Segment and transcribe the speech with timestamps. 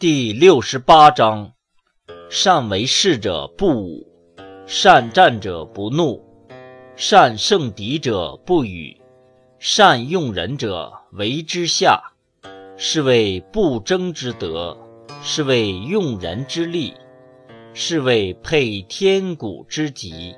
[0.00, 1.52] 第六十八章。
[2.30, 4.08] 善为事者不武
[4.64, 6.24] 善战者不怒
[6.96, 8.98] 善胜敌者不语
[9.58, 12.00] 善用人者为之下
[12.78, 14.74] 是谓不争之德
[15.22, 16.94] 是谓用人之力
[17.74, 20.34] 是谓配天古之极